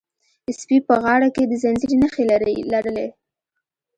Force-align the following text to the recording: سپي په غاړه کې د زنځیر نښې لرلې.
سپي 0.59 0.77
په 0.87 0.95
غاړه 1.03 1.27
کې 1.35 1.43
د 1.47 1.53
زنځیر 1.63 1.91
نښې 2.01 2.23
لرلې. 2.71 3.07